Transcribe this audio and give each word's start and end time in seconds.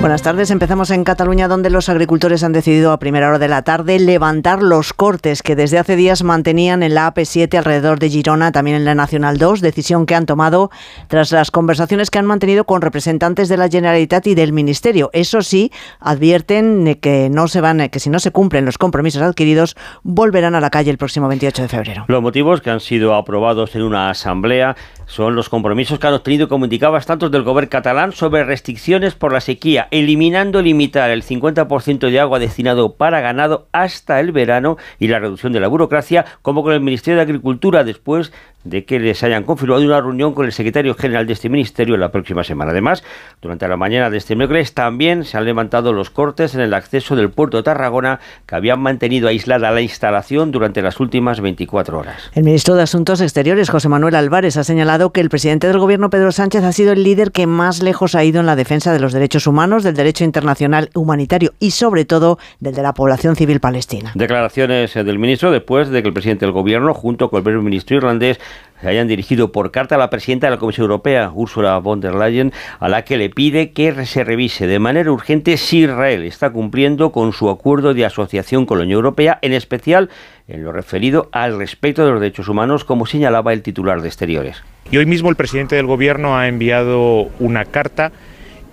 Buenas 0.00 0.22
tardes. 0.22 0.50
Empezamos 0.50 0.90
en 0.92 1.04
Cataluña, 1.04 1.46
donde 1.46 1.68
los 1.68 1.90
agricultores 1.90 2.42
han 2.42 2.54
decidido 2.54 2.90
a 2.90 2.98
primera 2.98 3.28
hora 3.28 3.38
de 3.38 3.48
la 3.48 3.64
tarde 3.64 3.98
levantar 3.98 4.62
los 4.62 4.94
cortes 4.94 5.42
que 5.42 5.54
desde 5.54 5.78
hace 5.78 5.94
días 5.94 6.22
mantenían 6.22 6.82
en 6.82 6.94
la 6.94 7.12
AP7 7.12 7.54
alrededor 7.58 7.98
de 7.98 8.08
Girona, 8.08 8.50
también 8.50 8.78
en 8.78 8.86
la 8.86 8.94
Nacional 8.94 9.36
2, 9.36 9.60
decisión 9.60 10.06
que 10.06 10.14
han 10.14 10.24
tomado 10.24 10.70
tras 11.08 11.32
las 11.32 11.50
conversaciones 11.50 12.08
que 12.08 12.18
han 12.18 12.24
mantenido 12.24 12.64
con 12.64 12.80
representantes 12.80 13.50
de 13.50 13.58
la 13.58 13.68
Generalitat 13.68 14.26
y 14.26 14.34
del 14.34 14.54
Ministerio. 14.54 15.10
Eso 15.12 15.42
sí, 15.42 15.70
advierten 15.98 16.98
que 17.02 17.28
no 17.28 17.46
se 17.46 17.60
van, 17.60 17.86
que 17.90 18.00
si 18.00 18.08
no 18.08 18.20
se 18.20 18.30
cumplen 18.30 18.64
los 18.64 18.78
compromisos 18.78 19.20
adquiridos, 19.20 19.76
volverán 20.02 20.54
a 20.54 20.62
la 20.62 20.70
calle 20.70 20.90
el 20.90 20.96
próximo 20.96 21.28
28 21.28 21.60
de 21.60 21.68
febrero. 21.68 22.04
Los 22.08 22.22
motivos 22.22 22.62
que 22.62 22.70
han 22.70 22.80
sido 22.80 23.14
aprobados 23.14 23.76
en 23.76 23.82
una 23.82 24.08
asamblea 24.08 24.76
son 25.04 25.34
los 25.34 25.50
compromisos 25.50 25.98
que 25.98 26.06
han 26.06 26.14
obtenido, 26.14 26.48
como 26.48 26.64
indicaba, 26.64 26.98
tantos 27.00 27.30
del 27.30 27.42
gobierno 27.42 27.68
catalán 27.68 28.12
sobre 28.12 28.44
restricciones 28.44 29.14
por 29.14 29.32
la 29.32 29.40
sequía, 29.40 29.88
eliminando 29.90 30.62
limitar 30.62 31.10
el 31.10 31.22
50% 31.22 32.10
de 32.10 32.20
agua 32.20 32.38
destinado 32.38 32.94
para 32.94 33.20
ganado 33.20 33.68
hasta 33.72 34.20
el 34.20 34.32
verano 34.32 34.76
y 34.98 35.08
la 35.08 35.18
reducción 35.18 35.52
de 35.52 35.60
la 35.60 35.68
burocracia, 35.68 36.24
como 36.42 36.62
con 36.62 36.72
el 36.72 36.80
Ministerio 36.80 37.16
de 37.16 37.22
Agricultura 37.22 37.84
después 37.84 38.32
de 38.64 38.84
que 38.84 38.98
les 38.98 39.22
hayan 39.22 39.44
confirmado 39.44 39.82
una 39.82 40.00
reunión 40.00 40.34
con 40.34 40.44
el 40.44 40.52
secretario 40.52 40.94
general 40.94 41.26
de 41.26 41.32
este 41.32 41.48
ministerio 41.48 41.96
la 41.96 42.12
próxima 42.12 42.44
semana. 42.44 42.72
Además, 42.72 43.02
durante 43.40 43.66
la 43.66 43.76
mañana 43.76 44.10
de 44.10 44.18
este 44.18 44.36
miércoles 44.36 44.74
también 44.74 45.24
se 45.24 45.38
han 45.38 45.46
levantado 45.46 45.92
los 45.92 46.10
cortes 46.10 46.54
en 46.54 46.60
el 46.60 46.74
acceso 46.74 47.16
del 47.16 47.30
puerto 47.30 47.56
de 47.56 47.62
Tarragona 47.62 48.20
que 48.46 48.54
habían 48.54 48.80
mantenido 48.80 49.28
aislada 49.28 49.70
la 49.70 49.80
instalación 49.80 50.50
durante 50.50 50.82
las 50.82 51.00
últimas 51.00 51.40
24 51.40 51.98
horas. 51.98 52.30
El 52.34 52.44
ministro 52.44 52.74
de 52.74 52.82
Asuntos 52.82 53.20
Exteriores, 53.20 53.70
José 53.70 53.88
Manuel 53.88 54.14
Álvarez, 54.14 54.56
ha 54.56 54.64
señalado 54.64 55.10
que 55.12 55.20
el 55.20 55.30
presidente 55.30 55.66
del 55.66 55.78
gobierno, 55.78 56.10
Pedro 56.10 56.32
Sánchez, 56.32 56.64
ha 56.64 56.72
sido 56.72 56.92
el 56.92 57.02
líder 57.02 57.32
que 57.32 57.46
más 57.46 57.82
lejos 57.82 58.14
ha 58.14 58.24
ido 58.24 58.40
en 58.40 58.46
la 58.46 58.56
defensa 58.56 58.92
de 58.92 59.00
los 59.00 59.12
derechos 59.12 59.46
humanos, 59.46 59.79
del 59.84 59.94
derecho 59.94 60.24
internacional 60.24 60.90
humanitario 60.94 61.52
y, 61.58 61.72
sobre 61.72 62.04
todo, 62.04 62.38
del 62.58 62.74
de 62.74 62.82
la 62.82 62.94
población 62.94 63.36
civil 63.36 63.60
palestina. 63.60 64.12
Declaraciones 64.14 64.94
del 64.94 65.18
ministro 65.18 65.50
después 65.50 65.88
de 65.88 66.02
que 66.02 66.08
el 66.08 66.14
presidente 66.14 66.46
del 66.46 66.52
gobierno, 66.52 66.94
junto 66.94 67.30
con 67.30 67.38
el 67.38 67.44
primer 67.44 67.62
ministro 67.62 67.96
irlandés, 67.96 68.40
se 68.80 68.88
hayan 68.88 69.08
dirigido 69.08 69.52
por 69.52 69.70
carta 69.70 69.96
a 69.96 69.98
la 69.98 70.10
presidenta 70.10 70.46
de 70.46 70.52
la 70.52 70.58
Comisión 70.58 70.84
Europea, 70.84 71.30
Ursula 71.34 71.78
von 71.78 72.00
der 72.00 72.14
Leyen, 72.14 72.52
a 72.78 72.88
la 72.88 73.02
que 73.02 73.18
le 73.18 73.28
pide 73.28 73.72
que 73.72 74.06
se 74.06 74.24
revise 74.24 74.66
de 74.66 74.78
manera 74.78 75.12
urgente 75.12 75.56
si 75.56 75.80
Israel 75.80 76.22
está 76.22 76.50
cumpliendo 76.50 77.12
con 77.12 77.32
su 77.32 77.50
acuerdo 77.50 77.92
de 77.92 78.06
asociación 78.06 78.64
con 78.64 78.78
la 78.78 78.84
Unión 78.84 78.98
Europea, 78.98 79.38
en 79.42 79.52
especial 79.52 80.08
en 80.48 80.64
lo 80.64 80.72
referido 80.72 81.28
al 81.32 81.58
respeto 81.58 82.04
de 82.04 82.12
los 82.12 82.20
derechos 82.20 82.48
humanos, 82.48 82.84
como 82.84 83.06
señalaba 83.06 83.52
el 83.52 83.62
titular 83.62 84.00
de 84.00 84.08
Exteriores. 84.08 84.62
Y 84.90 84.96
hoy 84.96 85.06
mismo 85.06 85.28
el 85.28 85.36
presidente 85.36 85.76
del 85.76 85.86
Gobierno 85.86 86.36
ha 86.36 86.48
enviado 86.48 87.28
una 87.38 87.64
carta 87.66 88.12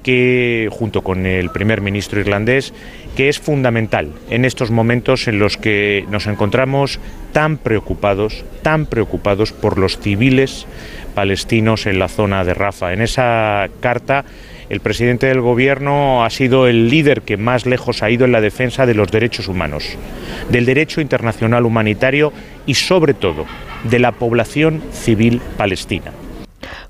que, 0.08 0.70
junto 0.72 1.02
con 1.02 1.26
el 1.26 1.50
primer 1.50 1.82
ministro 1.82 2.22
irlandés, 2.22 2.74
que 3.18 3.28
es 3.28 3.40
fundamental 3.40 4.14
en 4.30 4.46
estos 4.46 4.72
momentos 4.72 5.28
en 5.28 5.38
los 5.38 5.58
que 5.58 6.06
nos 6.10 6.28
encontramos 6.28 7.02
tan 7.34 7.58
preocupados, 7.58 8.46
tan 8.62 8.86
preocupados 8.86 9.52
por 9.52 9.78
los 9.78 10.00
civiles 10.00 10.66
palestinos 11.14 11.88
en 11.88 12.00
la 12.00 12.08
zona 12.08 12.46
de 12.46 12.54
Rafa. 12.54 12.94
En 12.94 13.02
esa 13.02 13.68
carta 13.82 14.24
el 14.70 14.80
presidente 14.80 15.28
del 15.28 15.42
gobierno 15.42 16.24
ha 16.24 16.30
sido 16.30 16.68
el 16.68 16.88
líder 16.88 17.24
que 17.24 17.36
más 17.36 17.66
lejos 17.66 18.02
ha 18.02 18.10
ido 18.10 18.24
en 18.24 18.32
la 18.32 18.40
defensa 18.40 18.86
de 18.86 18.94
los 18.94 19.12
derechos 19.12 19.50
humanos, 19.50 19.98
del 20.50 20.66
derecho 20.66 21.02
internacional 21.02 21.66
humanitario 21.66 22.32
y 22.66 22.76
sobre 22.76 23.14
todo 23.14 23.46
de 23.84 24.00
la 24.00 24.14
población 24.14 24.82
civil 24.94 25.42
palestina. 25.58 26.14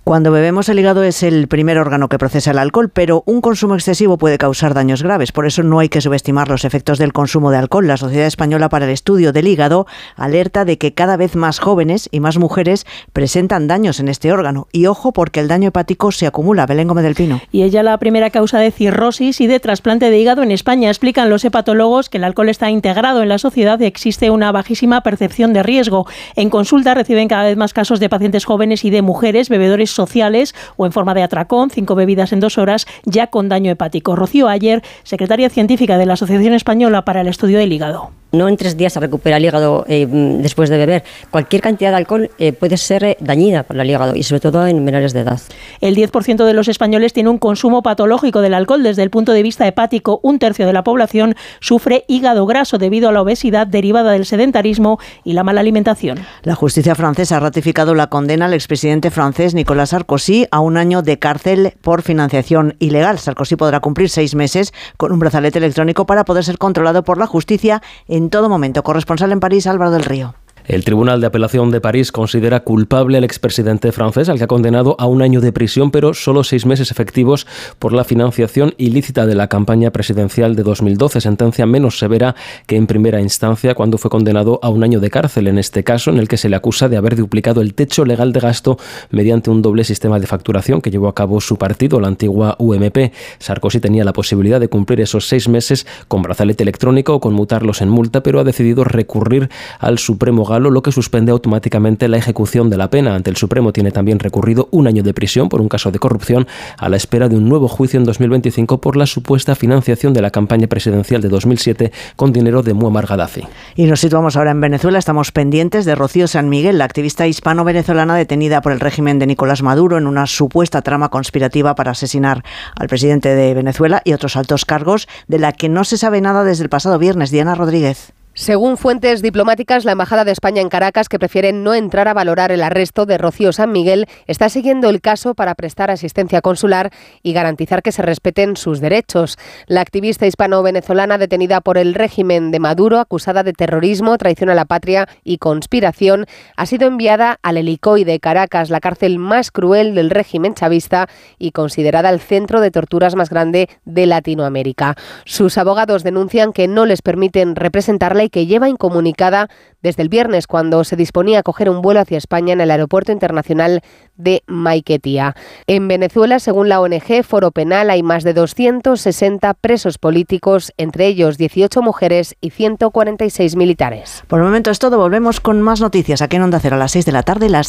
Cuando 0.08 0.31
bebemos 0.31 0.69
el 0.69 0.80
hígado 0.80 1.03
es 1.03 1.22
el 1.22 1.50
primer 1.50 1.77
órgano 1.77 2.08
que 2.08 2.17
procesa 2.17 2.51
el 2.51 2.59
alcohol, 2.59 2.90
pero 2.90 3.23
un 3.25 3.41
consumo 3.41 3.75
excesivo 3.75 4.18
puede 4.18 4.38
causar 4.38 4.73
daños 4.73 5.03
graves. 5.03 5.34
Por 5.34 5.45
eso 5.45 5.63
no 5.63 5.79
hay 5.79 5.90
que 5.90 6.00
subestimar 6.00 6.47
los 6.47 6.63
efectos 6.63 6.97
del 6.97 7.12
consumo 7.12 7.51
de 7.51 7.57
alcohol. 7.57 7.88
La 7.88 7.97
Sociedad 7.97 8.25
Española 8.25 8.69
para 8.69 8.85
el 8.85 8.91
Estudio 8.91 9.34
del 9.34 9.50
Hígado 9.50 9.85
alerta 10.16 10.63
de 10.63 10.78
que 10.78 10.94
cada 10.94 11.17
vez 11.17 11.35
más 11.35 11.59
jóvenes 11.59 12.07
y 12.09 12.22
más 12.22 12.38
mujeres 12.38 12.85
presentan 13.12 13.67
daños 13.67 14.00
en 14.00 14.07
este 14.07 14.31
órgano. 14.31 14.69
Y 14.72 14.85
ojo 14.85 15.12
porque 15.12 15.41
el 15.41 15.50
daño 15.50 15.67
hepático 15.67 16.13
se 16.13 16.25
acumula. 16.25 16.66
Belén 16.66 16.88
Gómez 16.88 17.03
del 17.03 17.16
Pino. 17.16 17.41
Y 17.51 17.63
ella 17.63 17.84
la 17.84 17.97
primera 17.97 18.29
causa 18.29 18.59
de 18.59 18.72
cirrosis 18.72 19.41
y 19.41 19.47
de 19.47 19.59
trasplante 19.59 20.09
de 20.09 20.17
hígado 20.17 20.41
en 20.41 20.51
España. 20.51 20.88
Explican 20.88 21.29
los 21.29 21.44
hepatólogos 21.44 22.07
que 22.07 22.17
el 22.17 22.23
alcohol 22.23 22.47
está 22.47 22.72
integrado 22.72 23.23
en 23.23 23.28
la 23.28 23.40
sociedad 23.40 23.78
y 23.81 23.84
existe 23.84 24.29
una 24.29 24.53
bajísima 24.53 25.01
percepción 25.01 25.51
de 25.51 25.63
riesgo. 25.63 26.07
En 26.38 26.50
consulta 26.50 26.94
reciben 26.94 27.28
cada 27.28 27.44
vez 27.44 27.57
más 27.57 27.73
casos 27.73 28.00
de 28.00 28.07
pacientes 28.07 28.46
jóvenes 28.46 28.85
y 28.85 28.90
de 28.90 29.01
mujeres 29.01 29.50
bebedores 29.50 29.97
sociales 29.97 30.56
o 30.78 30.85
en 30.85 30.94
forma 30.94 31.13
de 31.13 31.24
atracón, 31.24 31.69
cinco 31.69 31.96
bebidas 31.96 32.31
en 32.31 32.40
dos 32.40 32.58
horas, 32.58 32.88
ya 33.03 33.28
con 33.28 33.50
daño 33.50 33.69
hepático. 33.69 34.16
Rocío 34.16 34.47
Ayer, 34.47 34.81
secretaria 35.03 35.50
científica 35.50 35.97
de 35.97 36.06
la 36.06 36.13
Asociación 36.13 36.53
Española 36.53 37.03
para 37.03 37.19
el 37.19 37.28
Estudio 37.28 37.59
del 37.59 37.74
Hígado 37.74 38.12
no 38.31 38.47
en 38.47 38.58
tres 38.58 38.78
días 38.78 38.94
se 38.94 39.00
recupera 39.00 39.38
el 39.38 39.46
hígado 39.46 39.85
eh, 39.88 40.08
después 40.08 40.69
de 40.69 40.78
beber. 40.78 41.03
Cualquier 41.31 41.62
cantidad 41.62 41.91
de 41.91 41.97
alcohol 41.97 42.30
eh, 42.38 42.53
puede 42.53 42.78
ser 42.78 43.03
eh, 43.03 43.18
dañina 43.19 43.63
para 43.63 43.84
el 43.84 43.90
hígado 43.90 44.16
y 44.16 44.24
sobre 44.24 44.41
todo 44.41 44.68
en 44.68 44.84
menores 44.84 45.13
de 45.13 45.22
edad. 45.22 45.40
El 45.81 45.96
10% 45.96 46.46
de 46.46 46.53
los 46.53 46.68
españoles 46.68 47.14
tiene 47.14 47.29
un 47.29 47.38
consumo 47.38 47.81
patológico 47.81 48.41
del 48.41 48.53
alcohol 48.53 48.84
desde 48.84 49.03
el 49.03 49.09
punto 49.09 49.31
de 49.31 49.44
vista 49.44 49.68
hepático. 49.68 50.19
Un 50.24 50.40
tercio 50.40 50.66
de 50.68 50.74
la 50.74 50.84
población 50.84 51.35
sufre 51.59 52.03
hígado 52.08 52.46
graso 52.46 52.78
debido 52.78 53.09
a 53.09 53.12
la 53.12 53.22
obesidad 53.22 53.66
derivada 53.66 54.12
del 54.12 54.25
sedentarismo 54.25 55.00
y 55.24 55.34
la 55.34 55.44
mala 55.44 55.62
alimentación. 55.62 56.19
La 56.44 56.56
justicia 56.56 56.96
francesa 56.96 57.38
ha 57.38 57.40
ratificado 57.40 57.96
la 57.96 58.08
condena 58.08 58.46
al 58.46 58.53
expresidente 58.53 59.12
francés 59.12 59.53
Sarkozy 59.88 60.48
a 60.52 60.59
un 60.59 60.78
año 60.78 61.02
de 61.02 61.20
cárcel 61.20 61.74
por 61.81 62.02
financiación 62.02 62.75
ilegal. 62.80 63.20
Sarkozy 63.20 63.56
podrá 63.56 63.80
cumplir 63.80 64.09
seis 64.09 64.36
meses 64.36 64.74
con 64.98 65.12
un 65.12 65.20
brazalete 65.20 65.58
electrónico 65.58 66.06
para 66.06 66.25
poder 66.25 66.44
ser 66.44 66.58
controlado 66.58 67.03
por 67.03 67.18
la 67.18 67.28
justicia 67.28 67.81
en 68.08 68.30
todo 68.30 68.50
momento. 68.50 68.84
Corresponsal 68.84 69.31
en 69.31 69.40
París, 69.40 69.68
Álvaro 69.68 69.92
del 69.92 70.06
Río. 70.06 70.36
El 70.67 70.83
Tribunal 70.83 71.22
de 71.22 71.28
Apelación 71.28 71.72
de 71.72 71.79
París 71.79 72.11
considera 72.11 72.59
culpable 72.59 73.17
al 73.17 73.23
expresidente 73.23 73.94
francés, 73.94 74.28
al 74.28 74.38
que 74.38 74.44
ha 74.44 74.47
condenado 74.47 74.97
a 75.00 75.05
un 75.05 75.22
año 75.22 75.39
de 75.39 75.53
prisión, 75.53 75.91
pero 75.91 76.13
solo 76.13 76.44
seis 76.44 76.66
meses 76.66 76.91
efectivos 76.91 77.47
por 77.79 77.94
la 77.94 78.03
financiación 78.03 78.73
ilícita 78.78 79.25
de 79.25 79.35
la 79.35 79.47
campaña 79.47 79.91
presidencial 79.91 80.57
de 80.57 80.63
2012, 80.63 81.22
sentencia 81.22 81.66
menos 81.66 81.97
severa 81.97 82.35
que 82.66 82.75
en 82.75 82.85
primera 82.85 83.22
instancia 83.22 83.75
cuando 83.75 83.97
fue 83.97 84.11
condenado 84.11 84.59
a 84.61 84.67
un 84.67 84.83
año 84.83 85.00
de 85.00 85.09
cárcel, 85.09 85.47
en 85.47 85.57
este 85.57 85.85
caso 85.85 86.11
en 86.11 86.17
el 86.17 86.28
que 86.28 86.35
se 86.35 86.50
le 86.50 86.57
acusa 86.57 86.89
de 86.89 86.97
haber 86.97 87.16
duplicado 87.16 87.61
el 87.61 87.73
techo 87.73 88.03
legal 88.03 88.34
de 88.34 88.41
gasto 88.41 88.78
mediante 89.09 89.49
un 89.49 89.61
doble 89.61 89.85
sistema 89.85 90.19
de 90.19 90.28
facturación 90.28 90.81
que 90.81 90.91
llevó 90.91 91.07
a 91.07 91.16
cabo 91.16 91.39
su 91.39 91.55
partido, 91.55 92.01
la 92.01 92.09
antigua 92.09 92.57
UMP. 92.59 93.13
Sarkozy 93.39 93.79
tenía 93.79 94.03
la 94.03 94.11
posibilidad 94.11 94.59
de 94.59 94.67
cumplir 94.67 94.99
esos 94.99 95.29
seis 95.29 95.47
meses 95.47 95.88
con 96.09 96.23
brazalete 96.23 96.63
electrónico 96.63 97.13
o 97.13 97.22
conmutarlos 97.22 97.81
en 97.81 97.88
multa, 97.88 98.22
pero 98.22 98.41
ha 98.41 98.44
decidido 98.44 98.84
recurrir 98.84 99.49
al 99.79 99.97
Supremo 99.97 100.44
lo 100.59 100.81
que 100.81 100.91
suspende 100.91 101.31
automáticamente 101.31 102.07
la 102.07 102.18
ejecución 102.18 102.69
de 102.69 102.78
la 102.78 102.90
pena. 102.90 103.16
Ante 103.16 103.29
el 103.29 103.38
Supremo 103.38 103.73
tiene 103.73 103.91
también 103.91 104.19
recurrido 104.19 104.68
un 104.72 104.88
año 104.88 105.03
de 105.03 105.13
prisión 105.13 105.50
por 105.50 105.62
un 105.62 105.69
caso 105.69 105.91
de 105.91 106.00
corrupción 106.00 106.47
a 106.78 106.90
la 106.90 106.97
espera 106.97 107.29
de 107.29 107.38
un 107.38 107.47
nuevo 107.47 107.68
juicio 107.68 108.00
en 108.00 108.06
2025 108.06 108.79
por 108.79 108.97
la 108.97 109.06
supuesta 109.06 109.56
financiación 109.56 110.13
de 110.13 110.22
la 110.22 110.31
campaña 110.31 110.67
presidencial 110.67 111.22
de 111.22 111.29
2007 111.29 111.91
con 112.16 112.34
dinero 112.34 112.63
de 112.63 112.73
Muammar 112.73 113.07
Gaddafi. 113.07 113.44
Y 113.75 113.85
nos 113.85 114.00
situamos 114.00 114.35
ahora 114.35 114.51
en 114.51 114.62
Venezuela. 114.62 115.00
Estamos 115.00 115.31
pendientes 115.31 115.85
de 115.85 115.96
Rocío 115.96 116.28
San 116.28 116.50
Miguel, 116.50 116.78
la 116.78 116.85
activista 116.85 117.28
hispano-venezolana 117.28 118.16
detenida 118.16 118.62
por 118.62 118.72
el 118.72 118.79
régimen 118.79 119.19
de 119.19 119.28
Nicolás 119.28 119.62
Maduro 119.62 119.97
en 119.97 120.07
una 120.07 120.28
supuesta 120.28 120.81
trama 120.81 121.09
conspirativa 121.09 121.75
para 121.75 121.91
asesinar 121.91 122.44
al 122.75 122.88
presidente 122.88 123.35
de 123.35 123.53
Venezuela 123.53 124.01
y 124.03 124.13
otros 124.13 124.35
altos 124.35 124.66
cargos, 124.66 125.07
de 125.28 125.40
la 125.40 125.51
que 125.51 125.69
no 125.69 125.84
se 125.84 125.97
sabe 125.97 126.22
nada 126.22 126.44
desde 126.44 126.63
el 126.63 126.69
pasado 126.69 127.00
viernes. 127.00 127.31
Diana 127.31 127.56
Rodríguez. 127.56 128.13
Según 128.38 128.78
fuentes 128.78 129.24
diplomáticas, 129.24 129.84
la 129.84 129.94
Embajada 129.94 130.24
de 130.24 130.31
España 130.31 130.61
en 130.61 130.70
Caracas, 130.70 131.09
que 131.09 131.17
prefiere 131.17 131.53
no 131.53 131.73
entrar 131.73 132.08
a 132.08 132.14
valorar 132.14 132.52
el 132.52 132.61
arresto 132.61 133.08
de 133.08 133.17
Rocío 133.17 133.52
San 133.52 133.72
Miguel, 133.72 134.06
está 134.28 134.47
siguiendo 134.47 134.91
el 134.91 135.02
caso 135.02 135.34
para 135.34 135.56
prestar 135.56 135.90
asistencia 135.90 136.41
consular 136.41 136.91
y 137.23 137.34
garantizar 137.34 137.82
que 137.82 137.91
se 137.91 138.03
respeten 138.03 138.56
sus 138.56 138.79
derechos. 138.79 139.40
La 139.66 139.82
activista 139.82 140.28
hispano-venezolana 140.28 141.17
detenida 141.17 141.61
por 141.61 141.79
el 141.79 141.96
régimen 141.96 142.52
de 142.52 142.59
Maduro, 142.59 143.00
acusada 143.00 143.41
de 143.41 143.53
terrorismo, 143.53 144.20
traición 144.20 144.52
a 144.52 144.56
la 144.56 144.66
patria 144.66 145.09
y 145.23 145.40
conspiración, 145.40 146.28
ha 146.56 146.67
sido 146.67 146.88
enviada 146.88 147.40
al 147.41 147.58
Helicoide 147.58 148.11
de 148.11 148.20
Caracas, 148.20 148.70
la 148.70 148.82
cárcel 148.82 149.17
más 149.17 149.50
cruel 149.50 149.96
del 149.96 150.11
régimen 150.11 150.53
chavista 150.53 151.09
y 151.40 151.53
considerada 151.53 152.11
el 152.11 152.20
centro 152.20 152.61
de 152.61 152.70
torturas 152.70 153.16
más 153.16 153.32
grande 153.32 153.67
de 153.85 154.06
Latinoamérica. 154.06 154.94
Sus 155.26 155.58
abogados 155.58 156.03
denuncian 156.03 156.53
que 156.53 156.67
no 156.67 156.85
les 156.85 157.02
permiten 157.02 157.56
representarla 157.56 158.27
que 158.29 158.46
lleva 158.46 158.70
incomunicada 158.70 159.50
desde 159.82 160.03
el 160.03 160.09
viernes 160.09 160.47
cuando 160.47 160.84
se 160.84 160.96
disponía 160.96 161.40
a 161.40 161.44
coger 161.44 161.70
un 161.70 161.82
vuelo 161.82 162.00
hacia 162.00 162.18
España 162.18 162.53
en 162.53 162.62
el 162.62 162.72
aeropuerto 162.72 163.12
internacional 163.12 163.82
de 164.16 164.44
Maiquetía. 164.47 165.35
En 165.66 165.88
Venezuela, 165.88 166.40
según 166.40 166.70
la 166.70 166.82
ONG 166.82 167.24
Foro 167.24 167.52
Penal, 167.52 167.90
hay 167.90 168.03
más 168.03 168.24
de 168.24 168.34
260 168.34 169.53
presos 169.56 169.97
políticos, 169.97 170.74
entre 170.78 171.08
ellos 171.08 171.38
18 171.38 171.82
mujeres 171.82 172.35
y 172.41 172.52
146 172.52 173.56
militares. 173.56 174.24
Por 174.28 174.40
el 174.40 174.46
momento 174.46 174.72
es 174.72 174.80
todo. 174.80 174.97
Volvemos 174.97 175.40
con 175.40 175.62
más 175.62 175.82
noticias 175.82 176.22
aquí 176.22 176.35
en 176.35 176.44
Onda 176.44 176.59
Cero 176.59 176.76
a 176.76 176.80
las 176.80 176.91
6 176.91 177.06
de 177.06 177.12
la 177.12 177.23
tarde, 177.23 177.50
las 177.50 177.66